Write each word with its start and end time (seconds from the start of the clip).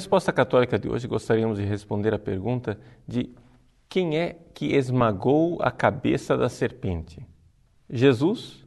Resposta 0.00 0.32
Católica 0.32 0.78
de 0.78 0.88
hoje, 0.88 1.06
gostaríamos 1.06 1.58
de 1.58 1.64
responder 1.66 2.14
a 2.14 2.18
pergunta 2.18 2.80
de 3.06 3.28
quem 3.86 4.16
é 4.16 4.38
que 4.54 4.74
esmagou 4.74 5.58
a 5.60 5.70
cabeça 5.70 6.38
da 6.38 6.48
serpente? 6.48 7.22
Jesus 7.90 8.66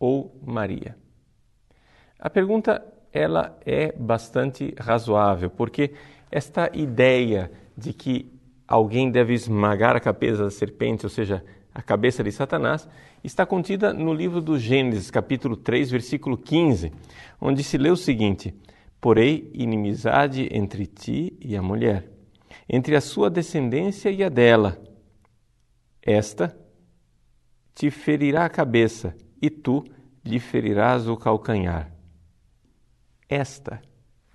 ou 0.00 0.36
Maria? 0.44 0.96
A 2.18 2.28
pergunta 2.28 2.84
ela 3.12 3.56
é 3.64 3.92
bastante 3.92 4.74
razoável, 4.80 5.48
porque 5.48 5.94
esta 6.28 6.68
ideia 6.74 7.52
de 7.76 7.92
que 7.92 8.28
alguém 8.66 9.12
deve 9.12 9.34
esmagar 9.34 9.94
a 9.94 10.00
cabeça 10.00 10.42
da 10.42 10.50
serpente, 10.50 11.06
ou 11.06 11.10
seja, 11.10 11.44
a 11.72 11.80
cabeça 11.80 12.24
de 12.24 12.32
Satanás, 12.32 12.88
está 13.22 13.46
contida 13.46 13.94
no 13.94 14.12
livro 14.12 14.40
do 14.40 14.58
Gênesis, 14.58 15.08
capítulo 15.08 15.56
3, 15.56 15.88
versículo 15.88 16.36
15, 16.36 16.92
onde 17.40 17.62
se 17.62 17.78
lê 17.78 17.90
o 17.90 17.96
seguinte: 17.96 18.52
Porém, 19.00 19.50
inimizade 19.54 20.48
entre 20.50 20.86
ti 20.86 21.36
e 21.40 21.56
a 21.56 21.62
mulher, 21.62 22.08
entre 22.68 22.96
a 22.96 23.00
sua 23.00 23.30
descendência 23.30 24.10
e 24.10 24.24
a 24.24 24.28
dela. 24.28 24.80
Esta 26.02 26.56
te 27.74 27.90
ferirá 27.90 28.44
a 28.44 28.48
cabeça, 28.50 29.14
e 29.40 29.48
tu 29.48 29.84
lhe 30.24 30.40
ferirás 30.40 31.06
o 31.06 31.16
calcanhar. 31.16 31.92
Esta, 33.28 33.80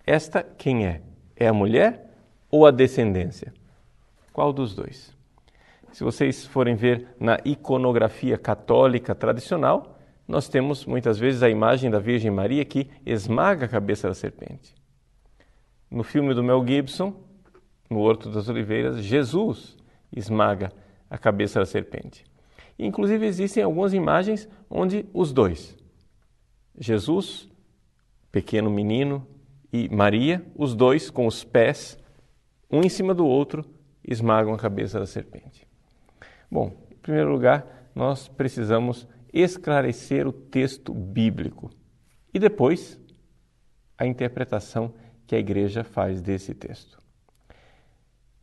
esta 0.05 0.41
quem 0.41 0.85
é? 0.85 1.01
É 1.35 1.47
a 1.47 1.53
mulher 1.53 2.11
ou 2.49 2.65
a 2.65 2.71
descendência? 2.71 3.53
Qual 4.31 4.53
dos 4.53 4.73
dois? 4.73 5.13
Se 5.91 6.03
vocês 6.03 6.45
forem 6.45 6.75
ver 6.75 7.07
na 7.19 7.37
iconografia 7.43 8.37
católica 8.37 9.13
tradicional, 9.13 9.99
nós 10.27 10.47
temos 10.47 10.85
muitas 10.85 11.19
vezes 11.19 11.43
a 11.43 11.49
imagem 11.49 11.91
da 11.91 11.99
Virgem 11.99 12.31
Maria 12.31 12.63
que 12.63 12.89
esmaga 13.05 13.65
a 13.65 13.69
cabeça 13.69 14.07
da 14.07 14.13
serpente. 14.13 14.73
No 15.91 16.03
filme 16.03 16.33
do 16.33 16.43
Mel 16.43 16.65
Gibson, 16.65 17.13
no 17.89 17.99
Horto 17.99 18.29
das 18.29 18.49
Oliveiras, 18.49 19.03
Jesus 19.03 19.77
esmaga 20.11 20.71
a 21.09 21.17
cabeça 21.17 21.59
da 21.59 21.65
serpente. 21.65 22.23
Inclusive 22.79 23.25
existem 23.25 23.63
algumas 23.63 23.93
imagens 23.93 24.49
onde 24.69 25.05
os 25.13 25.31
dois, 25.31 25.77
Jesus, 26.77 27.47
pequeno 28.31 28.69
menino, 28.69 29.27
e 29.71 29.89
Maria, 29.89 30.43
os 30.55 30.75
dois 30.75 31.09
com 31.09 31.27
os 31.27 31.43
pés, 31.43 31.97
um 32.71 32.81
em 32.81 32.89
cima 32.89 33.13
do 33.13 33.25
outro, 33.25 33.63
esmagam 34.03 34.53
a 34.53 34.57
cabeça 34.57 34.99
da 34.99 35.05
serpente. 35.05 35.67
Bom, 36.49 36.75
em 36.91 36.95
primeiro 36.97 37.31
lugar, 37.31 37.89
nós 37.93 38.27
precisamos 38.27 39.07
esclarecer 39.33 40.27
o 40.27 40.31
texto 40.31 40.93
bíblico 40.93 41.71
e 42.33 42.39
depois 42.39 42.99
a 43.97 44.05
interpretação 44.05 44.93
que 45.25 45.35
a 45.35 45.39
igreja 45.39 45.83
faz 45.83 46.21
desse 46.21 46.53
texto. 46.53 46.97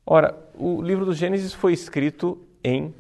Ora, 0.05 0.37
o 0.55 0.83
livro 0.83 1.05
do 1.05 1.15
Gênesis 1.15 1.55
foi 1.55 1.73
escrito 1.73 2.45
em 2.65 2.93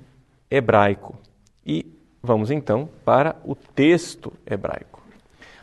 hebraico 0.50 1.18
e 1.66 1.86
vamos 2.22 2.50
então 2.50 2.88
para 3.04 3.40
o 3.44 3.54
texto 3.54 4.32
hebraico. 4.46 5.02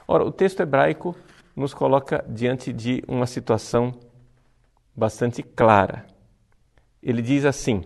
Ora, 0.07 0.25
o 0.25 0.31
texto 0.31 0.61
hebraico 0.61 1.15
nos 1.55 1.73
coloca 1.73 2.23
diante 2.27 2.73
de 2.73 3.03
uma 3.07 3.25
situação 3.25 3.93
bastante 4.95 5.41
clara. 5.41 6.05
Ele 7.01 7.21
diz 7.21 7.45
assim: 7.45 7.83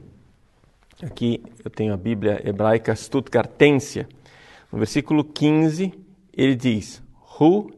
Aqui 1.03 1.43
eu 1.63 1.69
tenho 1.69 1.93
a 1.93 1.97
Bíblia 1.97 2.41
hebraica 2.47 2.95
Stuttgartensia. 2.95 4.07
No 4.71 4.77
versículo 4.77 5.23
15, 5.23 5.93
ele 6.31 6.55
diz: 6.55 7.03
Hu 7.39 7.71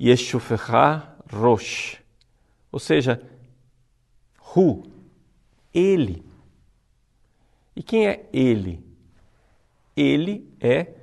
yeshufecha 0.00 1.16
rosh. 1.30 2.00
Ou 2.72 2.78
seja, 2.78 3.20
Hu, 4.38 4.84
ele. 5.74 6.24
E 7.76 7.82
quem 7.82 8.06
é 8.06 8.28
ele? 8.32 8.82
Ele 9.96 10.48
é 10.60 10.94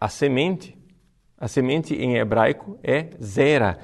a 0.00 0.08
semente. 0.08 0.76
A 1.36 1.46
semente 1.46 1.94
em 1.94 2.16
hebraico 2.16 2.78
é 2.82 3.10
Zera. 3.22 3.78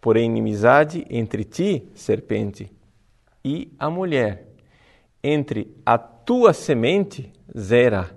Porém, 0.00 0.26
inimizade 0.26 1.06
entre 1.08 1.44
ti, 1.44 1.88
serpente, 1.94 2.70
e 3.42 3.72
a 3.78 3.88
mulher 3.88 4.48
entre 5.22 5.74
a 5.86 5.96
tua 5.96 6.52
semente, 6.52 7.32
Zera, 7.56 8.14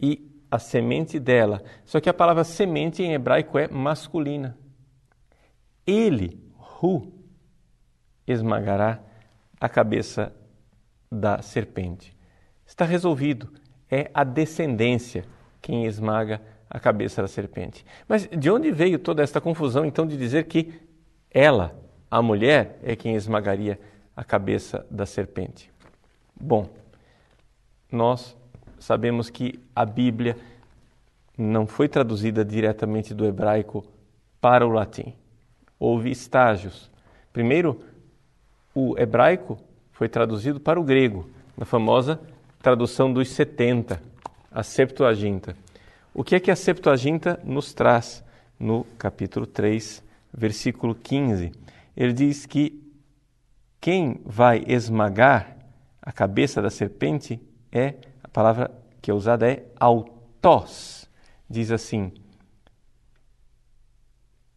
e 0.00 0.33
a 0.54 0.58
semente 0.58 1.18
dela. 1.18 1.62
Só 1.84 2.00
que 2.00 2.08
a 2.08 2.14
palavra 2.14 2.44
semente 2.44 3.02
em 3.02 3.12
hebraico 3.12 3.58
é 3.58 3.66
masculina. 3.66 4.56
Ele, 5.84 6.40
Hu, 6.80 7.12
esmagará 8.26 9.00
a 9.60 9.68
cabeça 9.68 10.32
da 11.10 11.42
serpente. 11.42 12.16
Está 12.64 12.84
resolvido. 12.84 13.52
É 13.90 14.10
a 14.14 14.22
descendência 14.22 15.24
quem 15.60 15.86
esmaga 15.86 16.40
a 16.70 16.78
cabeça 16.78 17.22
da 17.22 17.28
serpente. 17.28 17.84
Mas 18.06 18.28
de 18.28 18.50
onde 18.50 18.70
veio 18.70 18.98
toda 18.98 19.22
esta 19.22 19.40
confusão, 19.40 19.84
então, 19.84 20.06
de 20.06 20.16
dizer 20.16 20.44
que 20.44 20.72
ela, 21.30 21.76
a 22.10 22.22
mulher, 22.22 22.78
é 22.82 22.94
quem 22.94 23.14
esmagaria 23.16 23.78
a 24.16 24.22
cabeça 24.22 24.86
da 24.88 25.04
serpente? 25.04 25.70
Bom, 26.40 26.68
nós 27.90 28.36
sabemos 28.78 29.30
que 29.30 29.58
a 29.74 29.84
Bíblia 29.84 30.36
não 31.36 31.66
foi 31.66 31.88
traduzida 31.88 32.44
diretamente 32.44 33.12
do 33.12 33.26
hebraico 33.26 33.84
para 34.40 34.66
o 34.66 34.70
latim. 34.70 35.14
Houve 35.78 36.10
estágios. 36.10 36.90
Primeiro, 37.32 37.80
o 38.74 38.94
hebraico 38.98 39.58
foi 39.92 40.08
traduzido 40.08 40.60
para 40.60 40.78
o 40.80 40.84
grego, 40.84 41.28
na 41.56 41.64
famosa 41.64 42.20
tradução 42.60 43.12
dos 43.12 43.28
70, 43.30 44.00
a 44.50 44.62
Septuaginta. 44.62 45.56
O 46.12 46.22
que 46.22 46.36
é 46.36 46.40
que 46.40 46.50
a 46.50 46.56
Septuaginta 46.56 47.38
nos 47.44 47.74
traz 47.74 48.24
no 48.58 48.84
capítulo 48.98 49.46
3, 49.46 50.02
versículo 50.32 50.94
15? 50.94 51.52
Ele 51.96 52.12
diz 52.12 52.46
que 52.46 52.80
quem 53.80 54.20
vai 54.24 54.64
esmagar 54.66 55.56
a 56.00 56.12
cabeça 56.12 56.62
da 56.62 56.70
serpente 56.70 57.40
é, 57.70 57.94
palavra 58.34 58.70
que 59.00 59.10
é 59.10 59.14
usada 59.14 59.50
é 59.50 59.64
autos. 59.78 61.08
Diz 61.48 61.70
assim, 61.70 62.12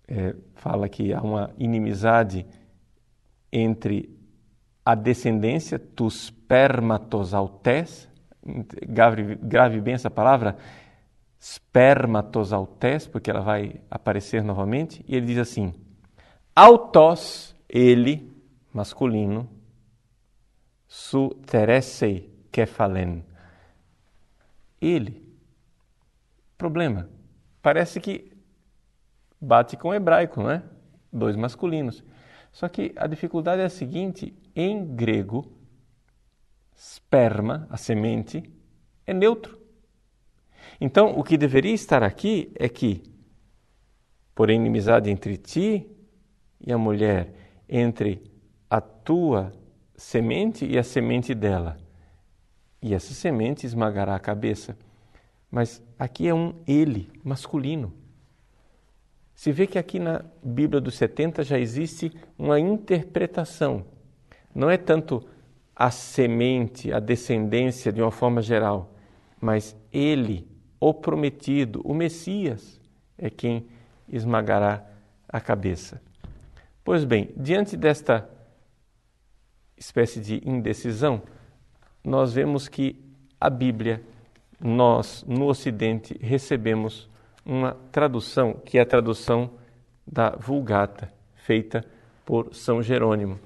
é, 0.08 0.36
fala 0.56 0.90
que 0.90 1.14
há 1.14 1.22
uma 1.22 1.52
inimizade 1.58 2.46
entre 3.52 4.18
a 4.84 4.96
descendência 4.96 5.78
dos 5.78 6.28
spermatosautes, 6.28 8.10
grave, 8.88 9.36
grave 9.36 9.80
bem 9.80 9.94
essa 9.94 10.10
palavra, 10.10 10.58
spermatosautes, 11.40 13.06
porque 13.08 13.30
ela 13.30 13.42
vai 13.42 13.80
aparecer 13.92 14.44
novamente, 14.44 15.06
e 15.08 15.16
ele 15.16 15.28
diz 15.28 15.38
assim: 15.38 15.74
autos, 16.56 17.56
ele, 17.70 18.34
masculino, 18.74 19.48
su 20.88 21.30
teressei 21.46 22.34
kefalen. 22.52 23.27
Ele. 24.82 25.26
Problema. 26.58 27.10
Parece 27.62 28.00
que 28.00 28.32
bate 29.40 29.78
com 29.78 29.90
o 29.90 29.94
hebraico, 29.94 30.42
não 30.42 30.52
é? 30.52 30.64
Dois 31.12 31.36
masculinos. 31.36 32.04
Só 32.52 32.68
que 32.68 32.94
a 32.96 33.08
dificuldade 33.08 33.62
é 33.62 33.66
a 33.66 33.70
seguinte: 33.70 34.34
em 34.56 34.86
grego, 34.96 35.52
sperma, 36.76 37.68
a 37.70 37.78
semente, 37.78 38.44
é 39.06 39.14
neutro. 39.14 39.60
Então, 40.80 41.18
o 41.18 41.24
que 41.24 41.38
deveria 41.38 41.74
estar 41.74 42.04
aqui 42.04 42.52
é 42.56 42.70
que, 42.70 43.04
por 44.36 44.50
inimizade 44.50 45.10
entre 45.10 45.38
ti 45.38 45.88
e 46.60 46.72
a 46.72 46.78
mulher, 46.78 47.34
entre 47.68 48.24
a 48.70 48.80
tua 48.80 49.52
semente 49.96 50.66
e 50.66 50.78
a 50.78 50.84
semente 50.84 51.34
dela. 51.34 51.78
E 52.88 52.94
essa 52.94 53.14
semente 53.14 53.66
esmagará 53.66 54.16
a 54.16 54.20
cabeça. 54.20 54.78
Mas 55.52 55.84
aqui 56.00 56.26
é 56.26 56.34
um 56.34 56.54
ele 56.66 57.12
masculino. 57.22 57.94
Se 59.36 59.52
vê 59.52 59.68
que 59.68 59.78
aqui 59.78 60.00
na 60.00 60.24
Bíblia 60.42 60.80
dos 60.80 60.96
70 60.96 61.44
já 61.44 61.60
existe 61.60 62.14
uma 62.40 62.58
interpretação. 62.58 63.86
Não 64.56 64.70
é 64.70 64.78
tanto 64.78 65.22
a 65.76 65.92
semente, 65.92 66.94
a 66.94 67.02
descendência 67.02 67.92
de 67.92 68.02
uma 68.02 68.10
forma 68.10 68.42
geral, 68.42 68.96
mas 69.42 69.76
ele, 69.92 70.48
o 70.80 70.94
prometido, 70.94 71.82
o 71.84 71.94
Messias, 71.94 72.80
é 73.18 73.30
quem 73.30 73.68
esmagará 74.08 74.82
a 75.28 75.42
cabeça. 75.42 76.02
Pois 76.86 77.04
bem, 77.04 77.34
diante 77.36 77.76
desta 77.76 78.30
espécie 79.78 80.22
de 80.22 80.42
indecisão, 80.50 81.22
nós 82.08 82.32
vemos 82.32 82.70
que 82.70 82.96
a 83.40 83.50
Bíblia, 83.50 84.02
nós 84.58 85.26
no 85.28 85.46
Ocidente 85.48 86.18
recebemos 86.22 87.10
uma 87.46 87.76
tradução 87.92 88.54
que 88.54 88.78
é 88.78 88.82
a 88.82 88.86
tradução 88.86 89.50
da 90.06 90.30
Vulgata, 90.30 91.12
feita 91.36 91.84
por 92.26 92.56
São 92.56 92.82
Jerônimo. 92.82 93.38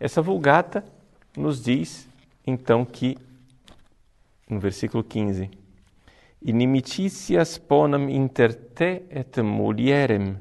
Essa 0.00 0.20
Vulgata 0.20 0.84
nos 1.36 1.62
diz 1.62 2.08
então 2.44 2.84
que, 2.84 3.16
no 4.50 4.58
versículo 4.58 5.04
15, 5.04 5.48
Inimicitias 6.42 7.58
ponam 7.58 8.10
inter 8.10 8.54
te 8.54 9.02
et 9.08 9.40
mulierem, 9.40 10.36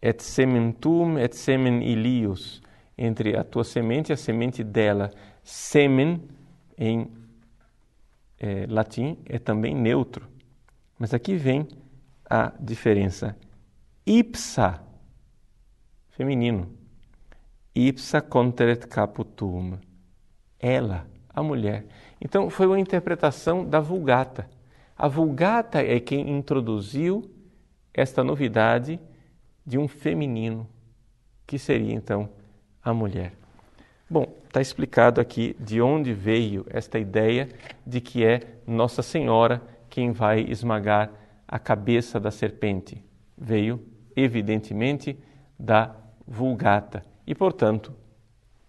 et 0.00 0.22
sementum 0.22 1.18
et 1.18 1.34
semen 1.34 1.82
ilius, 1.82 2.62
entre 2.96 3.36
a 3.36 3.44
tua 3.44 3.64
semente 3.64 4.10
e 4.10 4.14
a 4.14 4.16
semente 4.16 4.64
dela. 4.64 5.10
Semen, 5.44 6.26
em 6.76 7.06
é, 8.40 8.66
latim, 8.66 9.18
é 9.26 9.38
também 9.38 9.74
neutro. 9.74 10.26
Mas 10.98 11.12
aqui 11.12 11.36
vem 11.36 11.68
a 12.28 12.52
diferença. 12.58 13.36
Ipsa, 14.06 14.82
feminino. 16.08 16.72
Ipsa 17.74 18.22
conteret 18.22 18.86
caputum. 18.86 19.78
Ela, 20.58 21.06
a 21.28 21.42
mulher. 21.42 21.86
Então, 22.20 22.48
foi 22.48 22.66
uma 22.66 22.80
interpretação 22.80 23.68
da 23.68 23.80
Vulgata. 23.80 24.48
A 24.96 25.08
Vulgata 25.08 25.82
é 25.82 26.00
quem 26.00 26.30
introduziu 26.30 27.30
esta 27.92 28.24
novidade 28.24 28.98
de 29.66 29.76
um 29.76 29.86
feminino, 29.86 30.68
que 31.46 31.58
seria 31.58 31.92
então 31.92 32.30
a 32.82 32.94
mulher. 32.94 33.43
Bom, 34.14 34.32
está 34.46 34.60
explicado 34.60 35.20
aqui 35.20 35.56
de 35.58 35.82
onde 35.82 36.12
veio 36.12 36.64
esta 36.70 37.00
ideia 37.00 37.48
de 37.84 38.00
que 38.00 38.24
é 38.24 38.42
Nossa 38.64 39.02
Senhora 39.02 39.60
quem 39.90 40.12
vai 40.12 40.42
esmagar 40.42 41.10
a 41.48 41.58
cabeça 41.58 42.20
da 42.20 42.30
serpente. 42.30 43.04
Veio, 43.36 43.84
evidentemente, 44.14 45.18
da 45.58 45.96
Vulgata. 46.24 47.02
E, 47.26 47.34
portanto, 47.34 47.92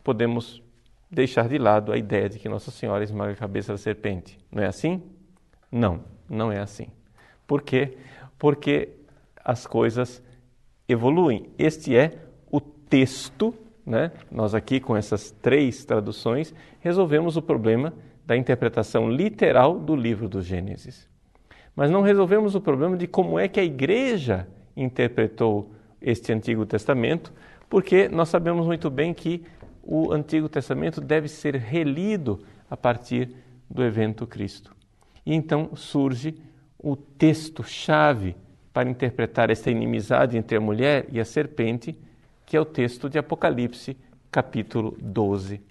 podemos 0.04 0.64
deixar 1.12 1.48
de 1.48 1.60
lado 1.60 1.92
a 1.92 1.98
ideia 2.00 2.28
de 2.28 2.40
que 2.40 2.50
Nossa 2.50 2.72
Senhora 2.72 3.04
esmaga 3.04 3.34
a 3.34 3.36
cabeça 3.36 3.72
da 3.72 3.78
serpente. 3.78 4.40
Não 4.52 4.64
é 4.64 4.66
assim? 4.66 5.00
Não. 5.72 6.04
Não 6.28 6.52
é 6.52 6.60
assim. 6.60 6.88
Por 7.46 7.62
quê? 7.62 8.00
Porque 8.40 8.90
as 9.44 9.68
coisas 9.68 10.24
evoluem. 10.90 11.52
Este 11.56 11.96
é 11.96 12.18
o 12.50 12.60
texto, 12.60 13.54
né? 13.86 14.12
Nós 14.32 14.56
aqui 14.56 14.80
com 14.80 14.96
essas 14.96 15.32
três 15.32 15.86
traduções 15.86 16.54
resolvemos 16.80 17.38
o 17.38 17.42
problema 17.42 17.94
da 18.26 18.36
interpretação 18.36 19.10
literal 19.10 19.80
do 19.80 19.96
livro 19.96 20.28
do 20.28 20.42
Gênesis. 20.42 21.08
Mas 21.76 21.92
não 21.92 22.02
resolvemos 22.02 22.56
o 22.56 22.62
problema 22.62 22.98
de 22.98 23.06
como 23.06 23.38
é 23.38 23.48
que 23.48 23.60
a 23.60 23.64
igreja 23.64 24.48
interpretou 24.76 25.72
este 26.02 26.32
Antigo 26.32 26.66
Testamento, 26.66 27.34
porque 27.70 28.08
nós 28.08 28.30
sabemos 28.30 28.66
muito 28.66 28.90
bem 28.90 29.14
que 29.14 29.44
o 29.84 30.12
Antigo 30.12 30.50
Testamento 30.50 31.00
deve 31.00 31.28
ser 31.28 31.56
relido 31.56 32.40
a 32.70 32.76
partir 32.76 33.36
do 33.70 33.84
evento 33.84 34.26
Cristo. 34.26 34.76
E 35.26 35.34
então 35.34 35.76
surge 35.76 36.36
o 36.78 36.96
texto-chave 36.96 38.36
para 38.74 38.90
interpretar 38.90 39.50
esta 39.50 39.72
inimizade 39.72 40.38
entre 40.38 40.58
a 40.58 40.62
mulher 40.62 41.08
e 41.12 41.20
a 41.20 41.26
serpente, 41.26 41.98
que 42.46 42.56
é 42.56 42.60
o 42.60 42.66
texto 42.66 43.10
de 43.10 43.18
Apocalipse, 43.18 43.98
capítulo 44.30 44.96
12. 45.02 45.62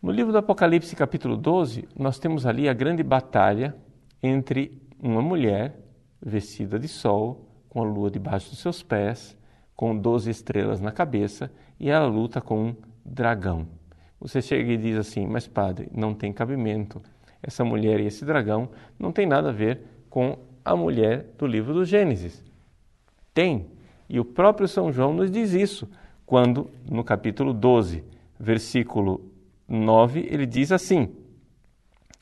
No 0.00 0.12
livro 0.12 0.30
do 0.30 0.38
Apocalipse, 0.38 0.94
capítulo 0.94 1.36
12, 1.36 1.88
nós 1.98 2.18
temos 2.18 2.46
ali 2.46 2.68
a 2.68 2.72
grande 2.72 3.02
batalha 3.02 3.74
entre 4.22 4.80
uma 5.00 5.20
mulher 5.20 5.78
vestida 6.22 6.78
de 6.78 6.88
sol, 6.88 7.48
com 7.68 7.82
a 7.82 7.84
lua 7.84 8.10
debaixo 8.10 8.50
dos 8.50 8.60
seus 8.60 8.82
pés, 8.82 9.36
com 9.74 9.96
doze 9.96 10.30
estrelas 10.30 10.80
na 10.80 10.92
cabeça, 10.92 11.50
e 11.78 11.90
ela 11.90 12.06
luta 12.06 12.40
com 12.40 12.68
um 12.68 12.76
dragão. 13.04 13.66
Você 14.20 14.40
chega 14.40 14.72
e 14.72 14.76
diz 14.76 14.96
assim: 14.96 15.26
Mas, 15.26 15.46
padre, 15.46 15.88
não 15.92 16.14
tem 16.14 16.32
cabimento 16.32 17.02
essa 17.42 17.64
mulher 17.64 18.00
e 18.00 18.06
esse 18.06 18.24
dragão 18.24 18.68
não 18.98 19.12
tem 19.12 19.26
nada 19.26 19.50
a 19.50 19.52
ver 19.52 19.80
com 20.08 20.38
a 20.64 20.74
mulher 20.74 21.26
do 21.38 21.46
livro 21.46 21.74
do 21.74 21.84
Gênesis. 21.84 22.42
Tem. 23.34 23.75
E 24.08 24.20
o 24.20 24.24
próprio 24.24 24.68
São 24.68 24.92
João 24.92 25.12
nos 25.12 25.30
diz 25.30 25.52
isso, 25.52 25.88
quando 26.24 26.70
no 26.88 27.02
capítulo 27.02 27.52
12, 27.52 28.04
versículo 28.38 29.32
9, 29.68 30.20
ele 30.30 30.46
diz 30.46 30.72
assim: 30.72 31.14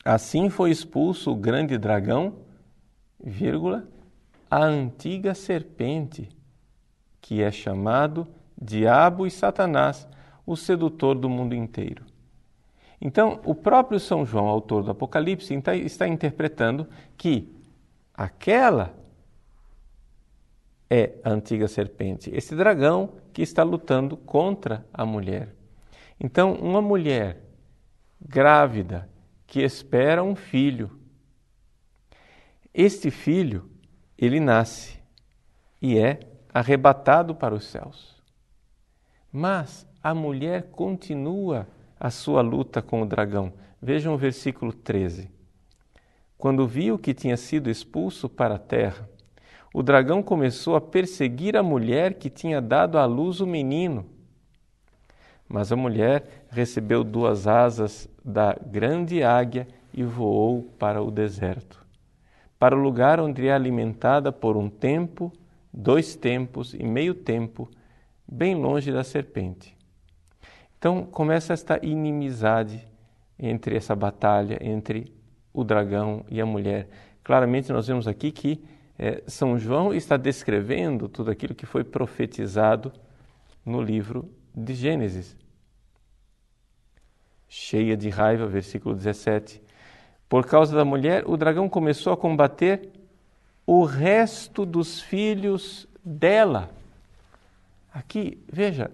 Assim 0.03 0.49
foi 0.49 0.71
expulso 0.71 1.31
o 1.31 1.35
grande 1.35 1.77
dragão, 1.77 2.35
vírgula, 3.23 3.87
a 4.49 4.63
antiga 4.63 5.33
serpente, 5.33 6.29
que 7.21 7.41
é 7.41 7.51
chamado 7.51 8.27
Diabo 8.59 9.25
e 9.25 9.31
Satanás, 9.31 10.07
o 10.45 10.55
sedutor 10.55 11.15
do 11.15 11.29
mundo 11.29 11.55
inteiro. 11.55 12.05
Então, 13.01 13.39
o 13.43 13.53
próprio 13.53 13.99
São 13.99 14.25
João, 14.25 14.47
autor 14.47 14.83
do 14.83 14.91
Apocalipse, 14.91 15.53
está 15.53 16.07
interpretando 16.07 16.87
que 17.17 17.53
aquela 18.13 18.93
é 20.89 21.13
a 21.23 21.31
antiga 21.31 21.67
serpente, 21.67 22.29
esse 22.33 22.55
dragão 22.55 23.13
que 23.33 23.41
está 23.41 23.63
lutando 23.63 24.15
contra 24.15 24.85
a 24.93 25.05
mulher. 25.05 25.53
Então, 26.19 26.53
uma 26.53 26.81
mulher 26.81 27.41
grávida 28.21 29.09
que 29.45 29.61
espera 29.61 30.23
um 30.23 30.35
filho, 30.35 30.99
este 32.73 33.09
filho, 33.09 33.69
ele 34.17 34.39
nasce 34.39 34.99
e 35.81 35.97
é 35.97 36.19
arrebatado 36.53 37.35
para 37.35 37.53
os 37.53 37.65
céus. 37.65 38.15
Mas 39.31 39.87
a 40.01 40.13
mulher 40.13 40.69
continua 40.71 41.67
a 41.99 42.09
sua 42.09 42.41
luta 42.41 42.81
com 42.81 43.01
o 43.01 43.05
dragão. 43.05 43.53
Vejam 43.81 44.13
o 44.13 44.17
versículo 44.17 44.71
13. 44.71 45.29
Quando 46.37 46.67
viu 46.67 46.97
que 46.99 47.13
tinha 47.13 47.37
sido 47.37 47.69
expulso 47.69 48.29
para 48.29 48.55
a 48.55 48.59
terra, 48.59 49.09
o 49.75 49.83
dragão 49.83 50.23
começou 50.23 50.77
a 50.77 50.79
perseguir 50.79 51.57
a 51.57 51.61
mulher 51.61 52.13
que 52.13 52.29
tinha 52.29 52.61
dado 52.61 52.97
à 52.97 53.03
luz 53.03 53.41
o 53.41 53.45
menino. 53.45 54.05
Mas 55.49 55.69
a 55.69 55.75
mulher 55.75 56.45
recebeu 56.49 57.03
duas 57.03 57.45
asas 57.45 58.07
da 58.23 58.53
grande 58.53 59.21
águia 59.21 59.67
e 59.93 60.01
voou 60.01 60.63
para 60.79 61.03
o 61.03 61.11
deserto, 61.11 61.85
para 62.57 62.73
o 62.73 62.79
lugar 62.79 63.19
onde 63.19 63.49
é 63.49 63.51
alimentada 63.51 64.31
por 64.31 64.55
um 64.55 64.69
tempo, 64.69 65.29
dois 65.73 66.15
tempos 66.15 66.73
e 66.73 66.81
meio 66.81 67.13
tempo, 67.13 67.69
bem 68.25 68.55
longe 68.55 68.93
da 68.93 69.03
serpente. 69.03 69.75
Então 70.79 71.03
começa 71.03 71.51
esta 71.51 71.85
inimizade 71.85 72.87
entre 73.37 73.75
essa 73.75 73.93
batalha 73.93 74.57
entre 74.61 75.13
o 75.53 75.65
dragão 75.65 76.23
e 76.29 76.39
a 76.39 76.45
mulher. 76.45 76.87
Claramente 77.21 77.73
nós 77.73 77.87
vemos 77.87 78.07
aqui 78.07 78.31
que 78.31 78.63
é, 78.97 79.23
São 79.27 79.57
João 79.57 79.93
está 79.93 80.17
descrevendo 80.17 81.09
tudo 81.09 81.29
aquilo 81.29 81.53
que 81.53 81.65
foi 81.65 81.83
profetizado 81.83 82.91
no 83.65 83.81
livro 83.81 84.29
de 84.53 84.73
Gênesis. 84.73 85.35
Cheia 87.47 87.97
de 87.97 88.09
raiva, 88.09 88.47
versículo 88.47 88.95
17. 88.95 89.61
Por 90.29 90.45
causa 90.45 90.75
da 90.75 90.85
mulher, 90.85 91.23
o 91.27 91.37
dragão 91.37 91.69
começou 91.69 92.13
a 92.13 92.17
combater 92.17 92.89
o 93.65 93.83
resto 93.83 94.65
dos 94.65 95.01
filhos 95.01 95.87
dela. 96.03 96.69
Aqui, 97.93 98.43
veja, 98.51 98.91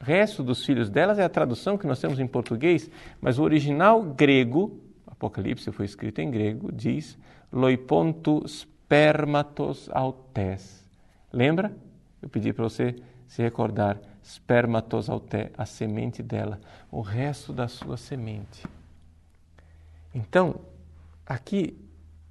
resto 0.00 0.42
dos 0.42 0.64
filhos 0.64 0.88
delas 0.88 1.18
é 1.18 1.24
a 1.24 1.28
tradução 1.28 1.76
que 1.76 1.86
nós 1.86 2.00
temos 2.00 2.18
em 2.18 2.26
português, 2.26 2.90
mas 3.20 3.38
o 3.38 3.42
original 3.42 4.02
grego, 4.02 4.80
Apocalipse 5.06 5.70
foi 5.72 5.84
escrito 5.84 6.20
em 6.20 6.30
grego, 6.30 6.72
diz 6.72 7.18
loipontu 7.52 8.44
spermatos 8.90 9.88
autes. 9.92 10.84
Lembra? 11.32 11.72
Eu 12.20 12.28
pedi 12.28 12.52
para 12.52 12.64
você 12.64 12.96
se 13.28 13.40
recordar, 13.40 14.00
spermatos 14.20 15.08
aute, 15.08 15.52
a 15.56 15.64
semente 15.64 16.24
dela, 16.24 16.60
o 16.90 17.00
resto 17.00 17.52
da 17.52 17.68
sua 17.68 17.96
semente. 17.96 18.66
Então, 20.12 20.56
aqui 21.24 21.78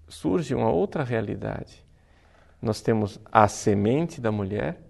surge 0.10 0.54
uma 0.54 0.70
outra 0.70 1.01
realidade. 1.01 1.82
Nós 2.62 2.82
temos 2.82 3.22
a 3.32 3.48
semente 3.48 4.20
da 4.20 4.30
mulher, 4.30 4.82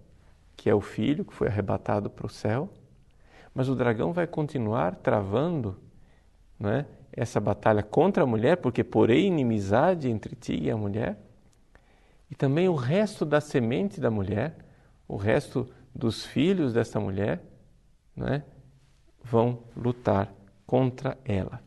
que 0.57 0.71
é 0.71 0.73
o 0.73 0.81
filho 0.81 1.23
que 1.23 1.35
foi 1.35 1.49
arrebatado 1.49 2.09
para 2.09 2.25
o 2.25 2.29
céu, 2.29 2.67
mas 3.53 3.69
o 3.69 3.75
dragão 3.75 4.11
vai 4.11 4.25
continuar 4.25 4.95
travando 4.95 5.77
não 6.59 6.71
é, 6.71 6.87
essa 7.13 7.39
batalha 7.39 7.83
contra 7.83 8.23
a 8.23 8.27
mulher, 8.27 8.57
porque 8.57 8.83
porém 8.83 9.27
inimizade 9.27 10.09
entre 10.09 10.35
ti 10.35 10.63
e 10.63 10.71
a 10.71 10.75
mulher, 10.75 11.28
e 12.29 12.35
também 12.35 12.69
o 12.69 12.75
resto 12.75 13.25
da 13.25 13.41
semente 13.41 13.99
da 13.99 14.11
mulher, 14.11 14.55
o 15.07 15.17
resto 15.17 15.67
dos 15.93 16.25
filhos 16.25 16.73
dessa 16.73 16.99
mulher, 16.99 17.41
não 18.15 18.27
é, 18.27 18.43
vão 19.23 19.63
lutar 19.75 20.31
contra 20.65 21.17
ela. 21.25 21.61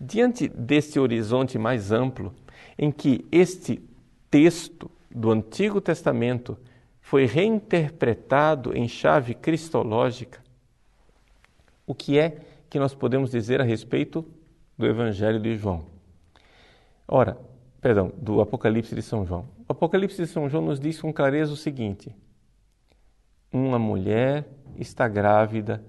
Diante 0.00 0.48
deste 0.48 1.00
horizonte 1.00 1.58
mais 1.58 1.90
amplo, 1.90 2.34
em 2.78 2.92
que 2.92 3.24
este 3.32 3.82
texto 4.30 4.90
do 5.10 5.30
Antigo 5.30 5.80
Testamento 5.80 6.58
foi 7.00 7.24
reinterpretado 7.24 8.76
em 8.76 8.86
chave 8.86 9.34
cristológica, 9.34 10.40
o 11.86 11.94
que 11.94 12.18
é 12.18 12.42
que 12.68 12.78
nós 12.78 12.94
podemos 12.94 13.30
dizer 13.30 13.62
a 13.62 13.64
respeito 13.64 14.24
do 14.76 14.86
Evangelho 14.86 15.40
de 15.40 15.56
João? 15.56 15.86
Ora, 17.08 17.38
perdão, 17.80 18.12
do 18.16 18.40
Apocalipse 18.40 18.94
de 18.94 19.02
São 19.02 19.24
João. 19.24 19.48
O 19.68 19.72
Apocalipse 19.72 20.20
de 20.20 20.26
São 20.26 20.48
João 20.48 20.64
nos 20.64 20.80
diz 20.80 21.00
com 21.00 21.12
clareza 21.12 21.52
o 21.52 21.56
seguinte: 21.56 22.14
uma 23.52 23.78
mulher 23.78 24.48
está 24.76 25.08
grávida 25.08 25.84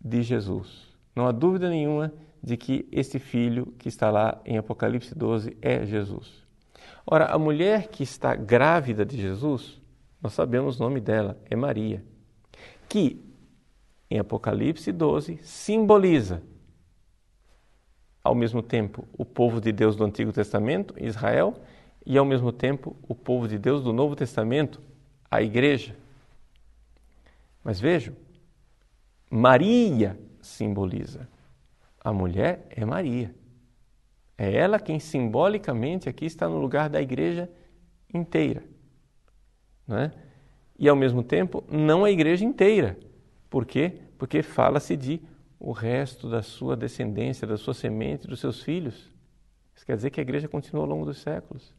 de 0.00 0.22
Jesus. 0.22 0.88
Não 1.14 1.26
há 1.26 1.32
dúvida 1.32 1.68
nenhuma 1.68 2.12
de 2.42 2.56
que 2.56 2.88
este 2.92 3.18
filho 3.18 3.74
que 3.78 3.88
está 3.88 4.10
lá 4.10 4.40
em 4.44 4.56
Apocalipse 4.56 5.14
12 5.14 5.56
é 5.60 5.84
Jesus. 5.84 6.46
Ora, 7.06 7.26
a 7.26 7.38
mulher 7.38 7.88
que 7.88 8.02
está 8.02 8.34
grávida 8.34 9.04
de 9.04 9.20
Jesus, 9.20 9.80
nós 10.22 10.32
sabemos 10.32 10.78
o 10.78 10.82
nome 10.82 11.00
dela, 11.00 11.38
é 11.50 11.56
Maria, 11.56 12.04
que 12.88 13.24
em 14.10 14.18
Apocalipse 14.18 14.92
12 14.92 15.38
simboliza 15.42 16.42
ao 18.28 18.34
mesmo 18.34 18.62
tempo 18.62 19.08
o 19.16 19.24
povo 19.24 19.58
de 19.58 19.72
Deus 19.72 19.96
do 19.96 20.04
Antigo 20.04 20.30
Testamento, 20.32 20.94
Israel, 20.98 21.54
e 22.04 22.18
ao 22.18 22.26
mesmo 22.26 22.52
tempo 22.52 22.94
o 23.08 23.14
povo 23.14 23.48
de 23.48 23.58
Deus 23.58 23.82
do 23.82 23.90
Novo 23.90 24.14
Testamento, 24.14 24.82
a 25.30 25.40
igreja. 25.40 25.96
Mas 27.64 27.80
vejam, 27.80 28.14
Maria 29.30 30.18
simboliza. 30.42 31.26
A 32.04 32.12
mulher 32.12 32.66
é 32.68 32.84
Maria. 32.84 33.34
É 34.36 34.54
ela 34.54 34.78
quem 34.78 35.00
simbolicamente 35.00 36.06
aqui 36.06 36.26
está 36.26 36.46
no 36.48 36.58
lugar 36.58 36.90
da 36.90 37.00
igreja 37.00 37.50
inteira. 38.12 38.62
Não 39.86 39.96
é? 39.96 40.12
E 40.78 40.86
ao 40.86 40.94
mesmo 40.94 41.22
tempo, 41.22 41.64
não 41.66 42.04
a 42.04 42.10
igreja 42.10 42.44
inteira. 42.44 42.98
Por 43.48 43.64
quê? 43.64 44.00
Porque 44.18 44.42
fala-se 44.42 44.96
de 44.98 45.18
o 45.58 45.72
resto 45.72 46.30
da 46.30 46.42
sua 46.42 46.76
descendência, 46.76 47.46
da 47.46 47.56
sua 47.56 47.74
semente, 47.74 48.26
dos 48.26 48.40
seus 48.40 48.62
filhos. 48.62 49.10
Isso 49.74 49.84
quer 49.84 49.96
dizer 49.96 50.10
que 50.10 50.20
a 50.20 50.22
igreja 50.22 50.48
continua 50.48 50.82
ao 50.82 50.88
longo 50.88 51.04
dos 51.04 51.18
séculos. 51.18 51.74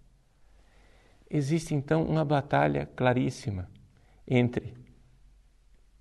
Existe 1.29 1.73
então 1.73 2.03
uma 2.03 2.25
batalha 2.25 2.85
claríssima 2.85 3.69
entre 4.27 4.73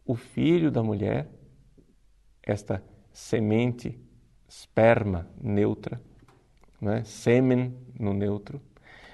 o 0.05 0.15
filho 0.15 0.71
da 0.71 0.83
mulher, 0.83 1.29
esta 2.43 2.83
semente, 3.13 4.01
esperma 4.49 5.29
neutra, 5.39 6.01
né? 6.81 7.05
sêmen 7.05 7.77
no 7.99 8.15
neutro, 8.15 8.61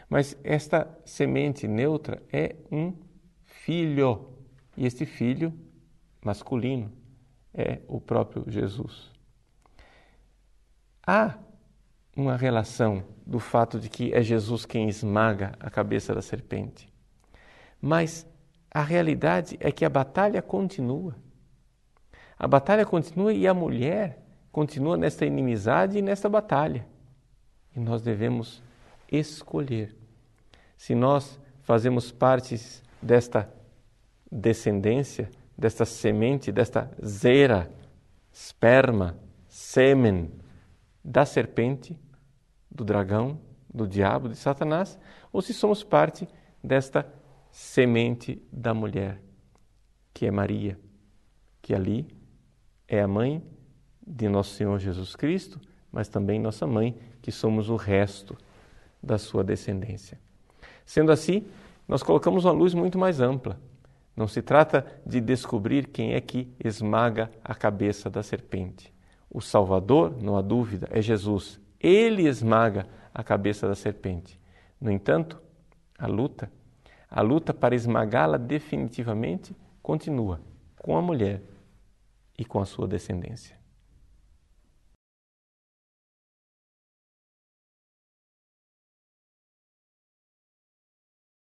mas 0.08 0.38
esta 0.44 0.88
semente 1.04 1.66
neutra 1.66 2.22
é 2.32 2.54
um 2.70 2.94
filho, 3.42 4.28
e 4.76 4.86
este 4.86 5.04
filho 5.04 5.52
masculino 6.24 6.92
é 7.54 7.80
o 7.86 8.00
próprio 8.00 8.44
Jesus. 8.48 9.10
Há 11.06 11.38
uma 12.16 12.36
relação 12.36 13.04
do 13.26 13.38
fato 13.38 13.78
de 13.78 13.88
que 13.88 14.12
é 14.12 14.22
Jesus 14.22 14.66
quem 14.66 14.88
esmaga 14.88 15.52
a 15.60 15.70
cabeça 15.70 16.14
da 16.14 16.22
serpente. 16.22 16.92
Mas 17.80 18.26
a 18.70 18.82
realidade 18.82 19.56
é 19.60 19.70
que 19.70 19.84
a 19.84 19.88
batalha 19.88 20.42
continua. 20.42 21.14
A 22.38 22.48
batalha 22.48 22.84
continua 22.84 23.32
e 23.32 23.46
a 23.46 23.54
mulher 23.54 24.18
continua 24.50 24.96
nesta 24.96 25.24
inimizade 25.24 25.98
e 25.98 26.02
nesta 26.02 26.28
batalha. 26.28 26.86
E 27.74 27.80
nós 27.80 28.02
devemos 28.02 28.62
escolher. 29.10 29.96
Se 30.76 30.94
nós 30.94 31.38
fazemos 31.62 32.10
parte 32.10 32.56
desta 33.00 33.52
descendência, 34.30 35.30
desta 35.56 35.84
semente, 35.84 36.50
desta 36.50 36.90
zera, 37.04 37.70
esperma, 38.32 39.16
sêmen 39.48 40.32
da 41.04 41.24
serpente, 41.24 41.98
do 42.70 42.84
dragão, 42.84 43.38
do 43.72 43.86
diabo, 43.86 44.28
de 44.28 44.36
Satanás, 44.36 44.98
ou 45.32 45.42
se 45.42 45.52
somos 45.52 45.84
parte 45.84 46.26
desta 46.62 47.06
semente 47.50 48.42
da 48.52 48.74
mulher, 48.74 49.20
que 50.12 50.26
é 50.26 50.30
Maria, 50.30 50.78
que 51.62 51.74
ali 51.74 52.08
é 52.88 53.00
a 53.00 53.08
mãe 53.08 53.42
de 54.06 54.28
nosso 54.28 54.54
Senhor 54.54 54.78
Jesus 54.78 55.14
Cristo, 55.14 55.60
mas 55.90 56.08
também 56.08 56.40
nossa 56.40 56.66
mãe, 56.66 56.98
que 57.22 57.30
somos 57.30 57.70
o 57.70 57.76
resto 57.76 58.36
da 59.02 59.18
sua 59.18 59.44
descendência. 59.44 60.18
Sendo 60.84 61.12
assim, 61.12 61.46
nós 61.86 62.02
colocamos 62.02 62.44
uma 62.44 62.52
luz 62.52 62.74
muito 62.74 62.98
mais 62.98 63.20
ampla. 63.20 63.58
Não 64.16 64.28
se 64.28 64.42
trata 64.42 64.86
de 65.04 65.20
descobrir 65.20 65.88
quem 65.88 66.14
é 66.14 66.20
que 66.20 66.52
esmaga 66.62 67.30
a 67.42 67.54
cabeça 67.54 68.08
da 68.08 68.22
serpente. 68.22 68.92
O 69.30 69.40
Salvador, 69.40 70.16
não 70.22 70.36
há 70.36 70.42
dúvida, 70.42 70.88
é 70.90 71.02
Jesus. 71.02 71.60
Ele 71.80 72.28
esmaga 72.28 72.86
a 73.12 73.24
cabeça 73.24 73.66
da 73.66 73.74
serpente. 73.74 74.38
No 74.80 74.90
entanto, 74.90 75.42
a 75.98 76.06
luta 76.06 76.50
a 77.14 77.20
luta 77.20 77.54
para 77.54 77.76
esmagá-la 77.76 78.36
definitivamente 78.36 79.54
continua 79.80 80.40
com 80.76 80.96
a 80.96 81.00
mulher 81.00 81.40
e 82.36 82.44
com 82.44 82.58
a 82.58 82.64
sua 82.64 82.88
descendência. 82.88 83.56